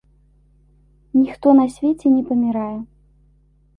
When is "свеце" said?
1.75-2.07